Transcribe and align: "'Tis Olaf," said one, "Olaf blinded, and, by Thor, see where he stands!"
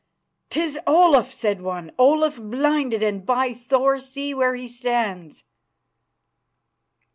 "'Tis 0.49 0.79
Olaf," 0.87 1.31
said 1.31 1.61
one, 1.61 1.91
"Olaf 1.99 2.35
blinded, 2.39 3.03
and, 3.03 3.23
by 3.23 3.53
Thor, 3.53 3.99
see 3.99 4.33
where 4.33 4.55
he 4.55 4.67
stands!" 4.67 5.43